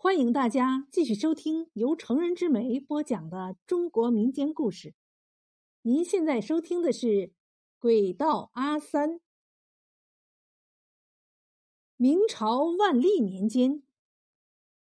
[0.00, 4.94] 欢迎大家继续收听由成人之美播讲的中国民间故事。
[5.82, 7.06] 您现在收听的是
[7.80, 9.10] 《鬼道阿三》。
[11.96, 13.82] 明朝万历年间，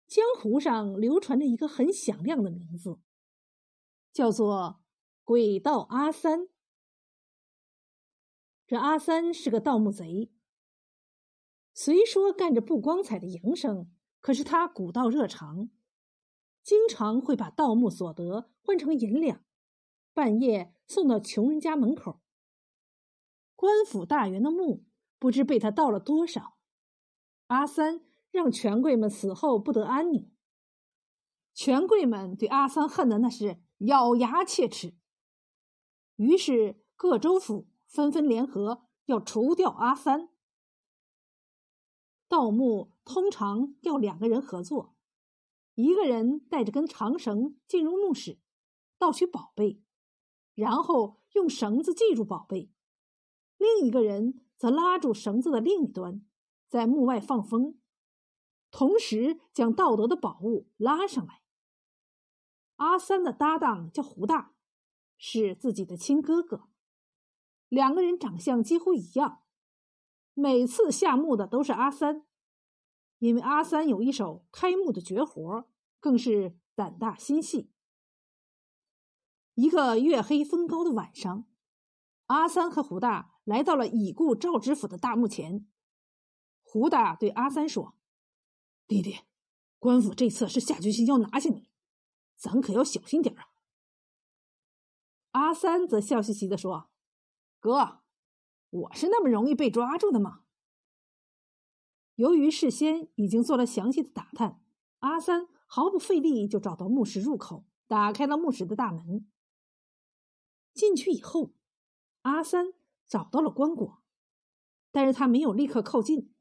[0.06, 3.00] 江湖上流传着一个很响亮的名字，
[4.12, 4.80] 叫做
[5.24, 6.46] “鬼道阿三”。
[8.64, 10.30] 这阿三是个盗墓贼，
[11.74, 13.90] 虽说干着不光彩的营生。
[14.20, 15.70] 可是他古道热肠，
[16.62, 19.42] 经常会把盗墓所得换成银两，
[20.12, 22.20] 半夜送到穷人家门口。
[23.56, 24.84] 官府大员的墓
[25.18, 26.56] 不知被他盗了多少，
[27.46, 30.30] 阿三让权贵们死后不得安宁。
[31.52, 34.94] 权贵们对阿三恨的那是咬牙切齿，
[36.16, 40.28] 于是各州府纷纷联合要除掉阿三。
[42.30, 44.94] 盗墓通常要两个人合作，
[45.74, 48.38] 一个人带着根长绳进入墓室，
[48.98, 49.82] 盗取宝贝，
[50.54, 52.70] 然后用绳子系住宝贝；
[53.58, 56.24] 另一个人则拉住绳子的另一端，
[56.68, 57.80] 在墓外放风，
[58.70, 61.42] 同时将盗得的宝物拉上来。
[62.76, 64.54] 阿三的搭档叫胡大，
[65.18, 66.68] 是自己的亲哥哥，
[67.68, 69.42] 两个人长相几乎一样。
[70.34, 72.24] 每次下墓的都是阿三，
[73.18, 75.68] 因为阿三有一手开墓的绝活，
[75.98, 77.72] 更是胆大心细。
[79.54, 81.44] 一个月黑风高的晚上，
[82.26, 85.66] 阿三和胡大来到了已故赵知府的大墓前。
[86.62, 87.96] 胡大对阿三说
[88.86, 89.20] ：“弟弟，
[89.78, 91.68] 官府这次是下决心要拿下你，
[92.36, 93.50] 咱可要小心点啊。”
[95.32, 96.90] 阿三则笑嘻嘻的说
[97.60, 98.00] ：“哥。”
[98.70, 100.44] 我是那么容易被抓住的吗？
[102.14, 104.62] 由于事先已经做了详细的打探，
[105.00, 109.26] 阿三毫不费力就找到墓室入口，打开了墓室的大门。
[110.72, 111.54] 进去以后，
[112.22, 112.74] 阿三
[113.08, 113.98] 找到了棺椁，
[114.92, 116.32] 但是他没有立刻靠近。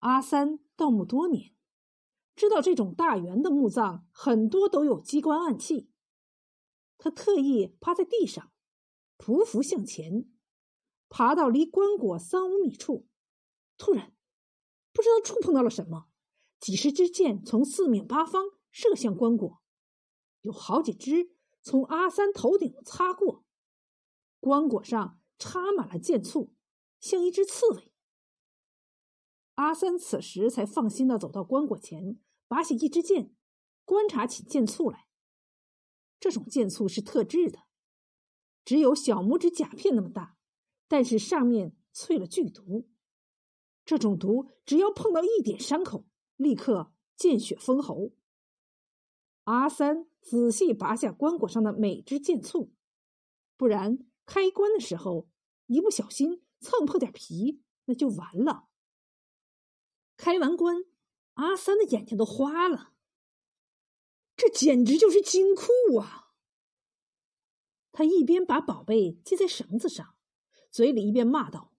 [0.00, 1.54] 阿三盗墓多年，
[2.34, 5.90] 知道这种大圆的墓葬很多都有机关暗器，
[6.98, 8.52] 他特意趴在地上，
[9.16, 10.28] 匍匐向前。
[11.14, 13.06] 爬到离棺椁三五米处，
[13.76, 14.16] 突然，
[14.94, 16.06] 不知道触碰到了什么，
[16.58, 19.58] 几十支箭从四面八方射向棺椁，
[20.40, 23.44] 有好几支从阿三头顶擦过，
[24.40, 26.54] 棺椁上插满了箭簇，
[26.98, 27.92] 像一只刺猬。
[29.56, 32.18] 阿三此时才放心的走到棺椁前，
[32.48, 33.34] 拔起一支箭，
[33.84, 35.08] 观察起箭簇来。
[36.18, 37.64] 这种箭簇是特制的，
[38.64, 40.38] 只有小拇指甲片那么大。
[40.92, 42.86] 但是上面淬了剧毒，
[43.82, 46.04] 这种毒只要碰到一点伤口，
[46.36, 48.12] 立刻见血封喉。
[49.44, 52.74] 阿三仔细拔下棺椁上的每只箭簇，
[53.56, 55.30] 不然开棺的时候
[55.64, 58.68] 一不小心蹭破点皮，那就完了。
[60.18, 60.84] 开完棺，
[61.32, 62.92] 阿三的眼睛都花了，
[64.36, 66.34] 这简直就是金库啊！
[67.92, 70.14] 他一边把宝贝系在绳子上。
[70.72, 71.74] 嘴里一边骂道：“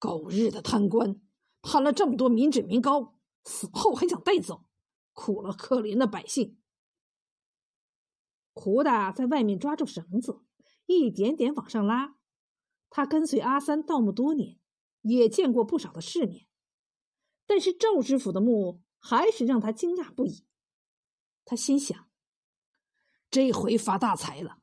[0.00, 1.20] 狗日的贪官，
[1.62, 4.66] 贪了这么多民脂民膏，死后还想带走，
[5.12, 6.60] 苦了可怜的百姓。”
[8.52, 10.44] 胡大在外面抓住绳子，
[10.86, 12.16] 一点点往上拉。
[12.90, 14.58] 他跟随阿三盗墓多年，
[15.02, 16.46] 也见过不少的世面，
[17.46, 20.44] 但是赵知府的墓还是让他惊讶不已。
[21.44, 22.08] 他心想
[23.30, 24.58] ：“这回发大财了。”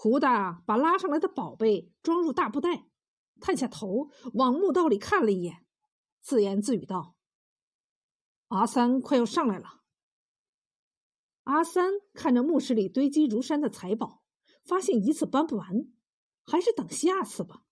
[0.00, 2.86] 胡大把拉上来的宝贝装入大布袋，
[3.40, 5.66] 探下头往墓道里看了一眼，
[6.20, 7.16] 自言自语道
[8.46, 9.82] ：“阿三快要上来了。”
[11.42, 14.22] 阿三看着墓室里堆积如山的财宝，
[14.62, 15.90] 发现一次搬不完，
[16.44, 17.64] 还是等下次吧。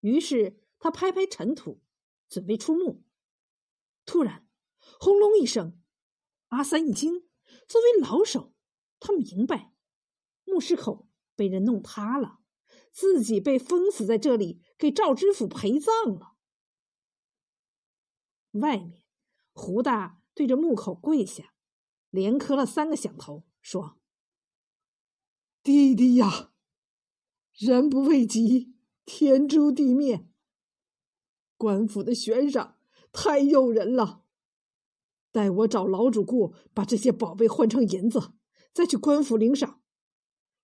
[0.00, 1.80] 于是他拍拍尘土，
[2.28, 3.02] 准备出墓。
[4.04, 4.46] 突然，
[5.00, 5.80] 轰隆一声，
[6.48, 7.26] 阿三一惊。
[7.66, 8.52] 作为老手，
[8.98, 9.72] 他明白
[10.44, 11.06] 墓室口。
[11.40, 12.40] 被人弄塌了，
[12.92, 16.34] 自己被封死在这里，给赵知府陪葬了。
[18.50, 19.02] 外面，
[19.54, 21.54] 胡大对着墓口跪下，
[22.10, 23.98] 连磕了三个响头，说
[25.64, 26.52] ：“弟弟呀，
[27.54, 28.74] 人不为己，
[29.06, 30.28] 天诛地灭。
[31.56, 32.76] 官府的悬赏
[33.12, 34.24] 太诱人了，
[35.32, 38.34] 待我找老主顾把这些宝贝换成银子，
[38.74, 39.79] 再去官府领赏。”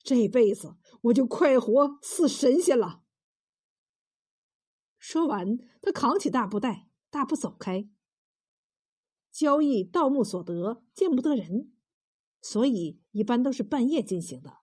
[0.06, 3.02] 这辈子我就快活似神仙了。
[5.00, 7.90] 说完，他扛起大布袋，大步走开。
[9.32, 11.72] 交易盗墓所得见不得人，
[12.40, 14.58] 所以一般都是半夜进行的。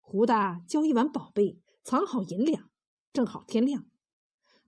[0.00, 2.72] 胡大交易完宝贝，藏好银两，
[3.12, 3.86] 正好天亮，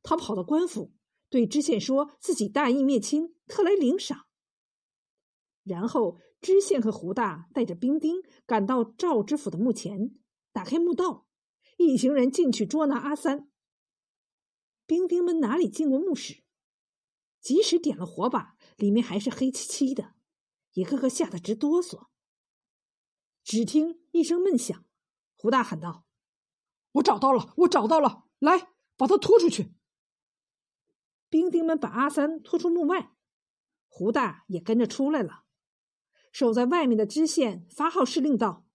[0.04, 0.92] 他跑到官府，
[1.28, 4.28] 对知县说自己大义灭亲，特来领赏。
[5.64, 8.16] 然后知县和胡大带着兵丁
[8.46, 10.14] 赶到赵知府的墓前，
[10.52, 11.26] 打开墓道，
[11.78, 13.48] 一行人进去捉拿阿三。
[14.86, 16.42] 兵丁们哪里进过墓室？
[17.40, 20.14] 即使点了火把，里面还是黑漆漆的，
[20.72, 22.08] 一个个吓得直哆嗦。
[23.44, 24.84] 只听一声闷响，
[25.36, 26.04] 胡大喊道
[26.92, 28.28] ：“我找到了，我找到了！
[28.38, 29.74] 来，把他拖出去！”
[31.28, 33.12] 兵丁们把阿三拖出墓外，
[33.88, 35.44] 胡大也跟着出来了。
[36.32, 38.66] 守在外面的知县发号施令道：“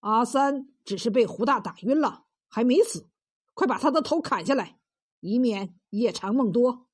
[0.00, 3.08] 阿三只是被胡大打晕了，还没死，
[3.54, 4.78] 快把他的头砍下来，
[5.20, 6.86] 以免夜长梦多。”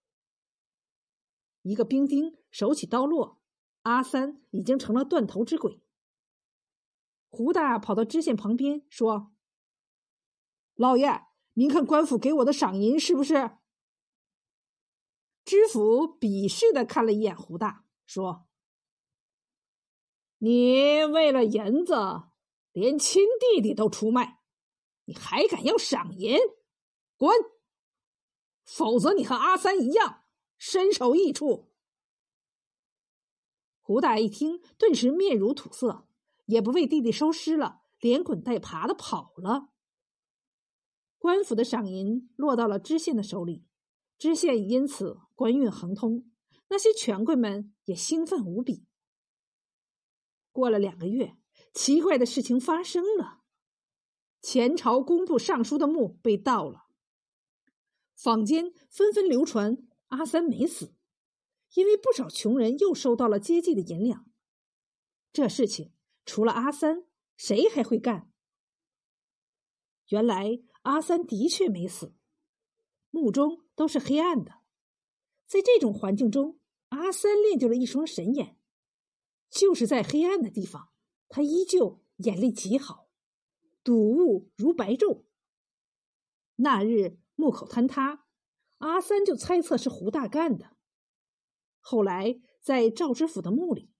[1.62, 3.40] 一个兵丁手起刀落，
[3.82, 5.82] 阿三已经成了断头之鬼。
[7.28, 9.32] 胡大跑到知县旁边说
[10.74, 13.58] ：“老爷，您看官府给我的赏银是不是？”
[15.44, 18.46] 知府鄙视的看了一眼胡大，说
[20.44, 21.94] ：“你为了银子，
[22.72, 24.40] 连亲弟弟都出卖，
[25.04, 26.36] 你还敢要赏银？
[27.16, 27.30] 滚！
[28.64, 30.24] 否则你和阿三一样。”
[30.58, 31.70] 身首异处。
[33.82, 36.08] 胡大一听，顿时面如土色，
[36.46, 39.68] 也不为弟弟收尸了，连滚带爬的跑了。
[41.18, 43.64] 官府的赏银落到了知县的手里，
[44.18, 46.28] 知县因此官运亨通，
[46.68, 48.86] 那些权贵们也兴奋无比。
[50.52, 51.36] 过了两个月，
[51.74, 53.40] 奇怪的事情发生了：
[54.40, 56.84] 前朝工部尚书的墓被盗了，
[58.14, 59.88] 坊间纷纷流传。
[60.08, 60.94] 阿三没死，
[61.72, 64.26] 因为不少穷人又收到了接济的银两。
[65.32, 65.94] 这事情
[66.26, 68.30] 除了阿三，谁还会干？
[70.08, 72.12] 原来阿三的确没死，
[73.08, 74.60] 墓中都是黑暗的。
[75.46, 76.60] 在这种环境中，
[76.90, 78.58] 阿三练就了一双神眼，
[79.52, 80.88] 就是在黑暗的地方，
[81.28, 83.10] 他依旧眼力极好，
[83.84, 85.24] 睹物如白昼。
[86.56, 88.24] 那日墓口坍塌。
[88.78, 90.76] 阿三就猜测是胡大干的。
[91.78, 93.92] 后来在赵知府的墓里，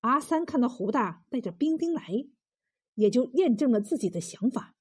[0.00, 2.26] 阿三看到胡大带着兵丁来，
[2.94, 4.74] 也就验证了自己的想法。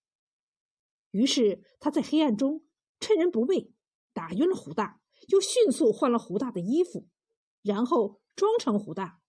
[1.11, 2.65] 于是他在黑暗中
[2.99, 3.71] 趁人不备，
[4.13, 7.07] 打晕了胡大，又迅速换了胡大的衣服，
[7.61, 9.21] 然后装成胡大。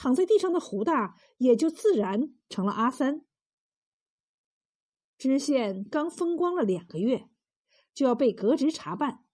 [0.00, 3.26] 躺在地上的胡大也就自然成了阿三。
[5.18, 7.28] 知县刚风光了两个月。
[7.92, 9.24] 就要被革职查办。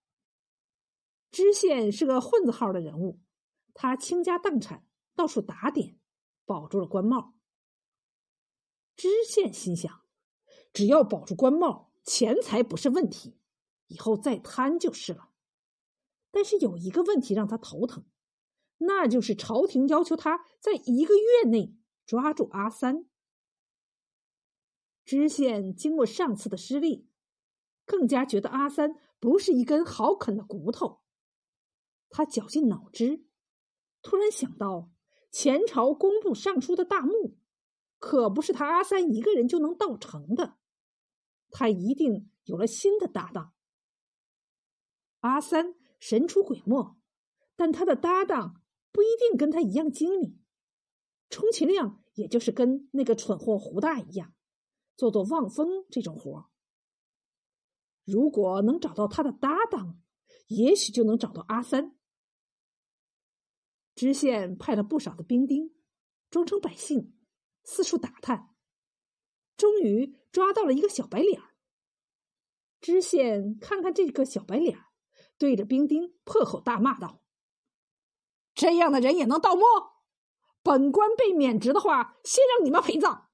[1.31, 3.21] 知县是个混子号的人物，
[3.75, 4.85] 他倾家荡产，
[5.15, 5.99] 到处打点，
[6.47, 7.35] 保住了官帽。
[8.97, 10.01] 知县心想，
[10.73, 13.39] 只要保住官帽，钱财不是问题，
[13.89, 15.31] 以后再贪就是了。
[16.33, 18.05] 但是有一个问题让他头疼，
[18.79, 23.07] 那就是朝廷要求他在一个月内抓住阿三。
[25.05, 27.09] 知县经过上次的失利。
[27.89, 31.03] 更加觉得阿三不是一根好啃的骨头，
[32.11, 33.25] 他绞尽脑汁，
[34.03, 34.91] 突然想到
[35.31, 37.39] 前朝工部尚书的大墓，
[38.01, 40.57] 可不是他阿三一个人就能盗成的，
[41.51, 43.55] 他一定有了新的搭档。
[45.21, 46.99] 阿三神出鬼没，
[47.55, 48.63] 但他的搭档
[48.97, 50.43] 不一定跟他一样精明，
[51.29, 54.33] 充其量也就是跟那个蠢货胡大一样，
[54.97, 56.49] 做做望风这种活
[58.07, 60.01] 如果能找到他的搭档，
[60.47, 61.95] 也许就能找到阿三。
[63.95, 65.75] 知县派了不少的兵丁，
[66.31, 67.15] 装成百姓，
[67.65, 68.49] 四处打探，
[69.59, 71.43] 终于抓到了一个小白脸
[72.81, 74.79] 知县看看这个小白脸
[75.37, 77.21] 对着兵丁破口大骂道
[78.57, 79.63] ：“这样的人也能盗墓？
[80.63, 83.29] 本官被免职的话，先让你们陪葬。”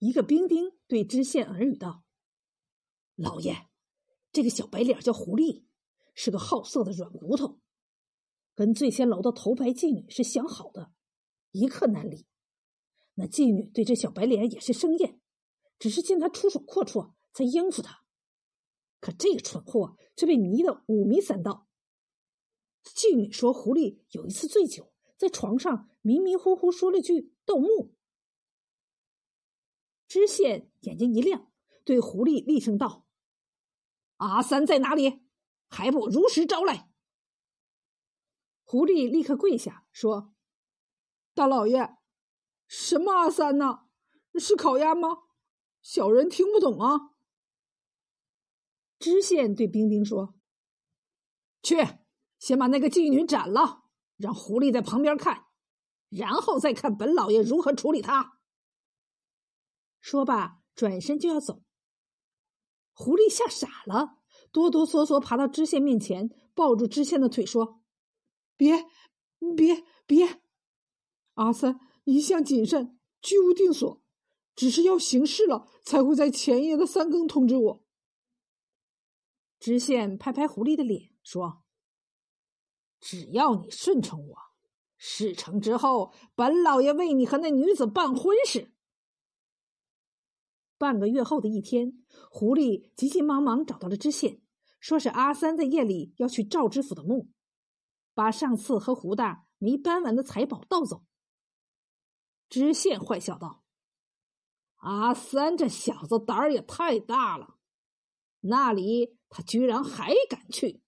[0.00, 2.02] 一个兵丁对知县耳语道。
[3.14, 3.68] 老爷，
[4.32, 5.66] 这个小白脸叫狐狸，
[6.14, 7.60] 是个好色的软骨头，
[8.54, 10.90] 跟醉仙楼的头牌妓女是相好的，
[11.52, 12.26] 一刻难离。
[13.14, 15.20] 那妓女对这小白脸也是生厌，
[15.78, 18.04] 只是见他出手阔绰，才应付他。
[19.00, 21.68] 可这个蠢货却被迷得五迷三道。
[22.94, 27.94] 妓女说，狐狸有一次醉酒，在床上迷迷糊糊说了句“盗墓”。
[30.08, 31.52] 知县眼睛一亮，
[31.84, 33.06] 对狐狸厉声道。
[34.16, 35.26] 阿三在哪里？
[35.68, 36.88] 还不如实招来！
[38.62, 40.32] 狐狸立刻跪下说
[41.34, 41.96] ：“大老爷，
[42.68, 43.88] 什么阿三呢？
[44.38, 45.24] 是烤鸭吗？
[45.82, 47.16] 小人听不懂啊。”
[48.98, 50.36] 知县对兵丁说
[51.62, 51.76] ：“去，
[52.38, 53.84] 先把那个妓女斩了，
[54.16, 55.46] 让狐狸在旁边看，
[56.08, 58.40] 然后再看本老爷如何处理他。”
[60.00, 61.62] 说罢，转身就要走。
[62.92, 64.18] 狐狸吓傻了，
[64.52, 67.82] 哆哆嗦嗦爬到知县面前，抱住知县的腿说
[68.56, 68.86] ：“别，
[69.56, 70.40] 别，别！
[71.34, 74.02] 阿三一向谨慎，居无定所，
[74.54, 77.84] 只是要行事了，才会在前夜的三更通知我。”
[79.60, 81.64] 知县拍拍狐狸的脸，说
[83.00, 84.36] ：“只要你顺从我，
[84.96, 88.72] 事成之后，本老爷为你和那女子办婚事。”
[90.78, 94.42] 半个月后的一天，狐狸急急忙忙找到了知县，
[94.78, 97.28] 说是阿三在夜里要去赵知府的墓，
[98.12, 101.04] 把上次和胡大没搬完的财宝盗走。
[102.48, 103.64] 知县坏笑道
[104.76, 107.56] ：“阿三这小子胆儿也太大了，
[108.40, 110.82] 那里他居然还敢去！”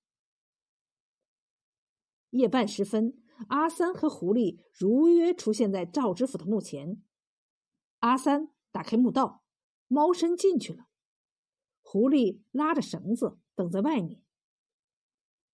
[2.30, 7.02] 夜半时分，阿三和狐狸如约出现在赵知府的墓前。
[8.00, 9.42] 阿三打开墓道。
[9.90, 10.86] 猫身进去了，
[11.80, 14.22] 狐狸拉着绳子等在外面。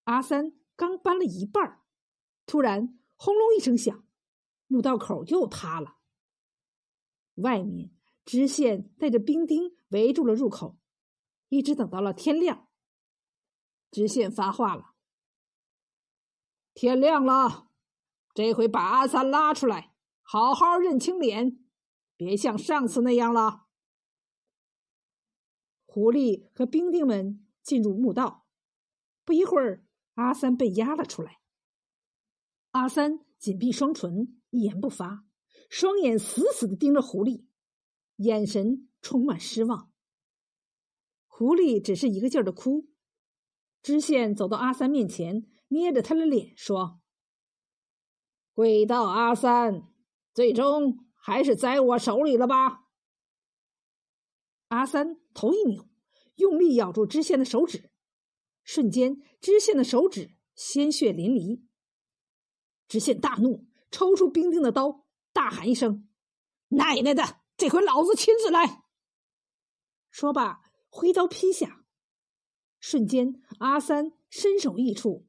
[0.03, 1.83] 阿三刚搬了一半
[2.45, 4.05] 突然轰隆一声响，
[4.67, 5.99] 墓道口又塌了。
[7.35, 7.93] 外面
[8.25, 10.79] 知县带着兵丁围住了入口，
[11.49, 12.67] 一直等到了天亮。
[13.93, 14.94] 知县发话了
[16.75, 17.69] ：“天亮了，
[18.35, 21.65] 这回把阿三拉出来，好好认清脸，
[22.17, 23.67] 别像上次那样了。”
[25.87, 28.45] 狐狸和兵丁们进入墓道，
[29.25, 31.41] 不一会儿，阿三被押了出来。
[32.73, 35.25] 阿三紧闭双唇，一言不发，
[35.71, 37.45] 双眼死死的盯着狐狸，
[38.17, 39.93] 眼神充满失望。
[41.29, 42.89] 狐狸只是一个劲儿的哭。
[43.81, 47.01] 知县走到阿三面前，捏着他的脸说
[48.55, 49.93] ：“鬼道阿三，
[50.33, 52.85] 最终还是在我手里了吧？”
[54.71, 55.89] 阿三头一扭，
[56.37, 57.91] 用力咬住知县的手指，
[58.63, 61.65] 瞬间，知县的手指鲜血淋漓。
[62.87, 66.09] 知县大怒，抽出兵丁的刀，大喊一声
[66.71, 68.85] ：“奶奶的，这回老子亲自来！”
[70.09, 71.85] 说罢，挥刀劈下。
[72.79, 75.27] 瞬间，阿三身首异处，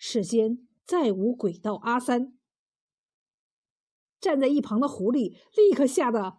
[0.00, 2.36] 世间再无鬼道阿三。
[4.18, 6.38] 站在一旁的狐狸立刻吓得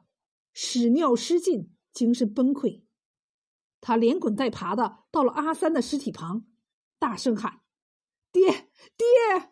[0.51, 1.73] 屎尿失禁。
[1.93, 2.85] 精神崩溃，
[3.81, 6.47] 他连滚带爬的到了阿三的尸体旁，
[6.97, 7.63] 大声喊
[8.31, 8.49] ：“爹，
[8.95, 9.51] 爹！”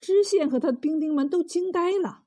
[0.00, 2.24] 知县和他的兵丁们都惊呆了。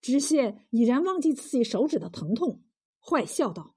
[0.00, 2.64] 知县已然忘记自己手指的疼痛，
[2.98, 3.76] 坏笑道：“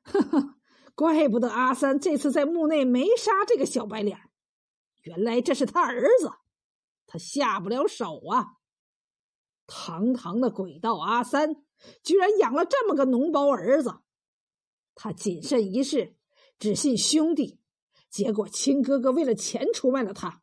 [0.00, 0.53] 呵呵，
[0.94, 4.18] 怪不得阿三这次在墓内没杀这个小白脸，
[5.02, 6.32] 原来这是他儿子，
[7.06, 8.56] 他下不了手啊！
[9.66, 11.64] 堂堂的鬼道阿三。”
[12.02, 13.96] 居然养了这么个脓包儿子，
[14.94, 16.16] 他谨慎一世，
[16.58, 17.60] 只信兄弟，
[18.08, 20.40] 结果亲哥哥为了钱出卖了他，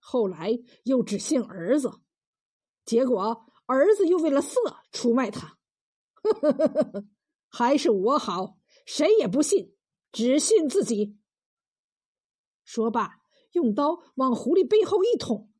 [0.00, 1.92] 后来又只信儿子，
[2.84, 4.58] 结果儿子又为了色
[4.90, 5.58] 出卖他，
[6.14, 7.04] 呵呵呵呵呵
[7.48, 9.74] 还是我好，谁也不信，
[10.10, 11.18] 只信自己。
[12.64, 13.22] 说罢，
[13.52, 15.52] 用刀往狐狸背后一捅，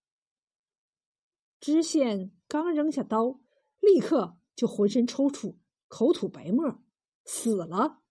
[1.60, 3.40] 知县刚扔下刀，
[3.80, 4.38] 立刻。
[4.54, 5.56] 就浑身抽搐，
[5.88, 6.82] 口吐白沫，
[7.24, 8.02] 死了。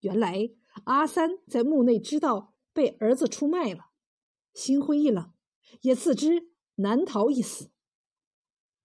[0.00, 0.50] 原来
[0.84, 3.92] 阿三在墓内知道被儿子出卖了，
[4.52, 5.32] 心灰意冷，
[5.82, 7.70] 也自知难逃一死。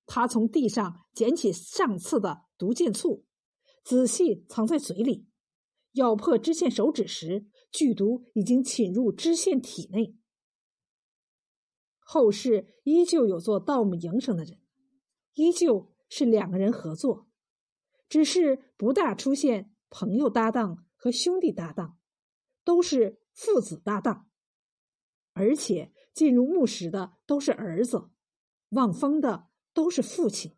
[0.05, 3.25] 他从地上捡起上次的毒箭簇，
[3.83, 5.27] 仔细藏在嘴里，
[5.93, 10.17] 咬破知县手指时，剧毒已经侵入知县体内。
[11.99, 14.59] 后世依旧有做盗墓营生的人，
[15.33, 15.91] 依旧。
[16.13, 17.29] 是两个人合作，
[18.09, 21.97] 只是不大出现朋友搭档和兄弟搭档，
[22.65, 24.29] 都是父子搭档，
[25.31, 28.09] 而且进入墓室的都是儿子，
[28.71, 30.57] 望风的都是父亲。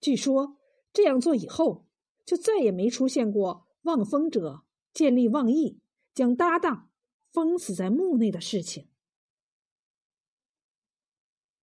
[0.00, 0.56] 据说
[0.94, 1.86] 这样做以后，
[2.32, 4.62] 就再也没出现过望风者
[4.94, 5.82] 见利忘义，
[6.14, 6.88] 将搭档
[7.30, 8.88] 封死在墓内的事情。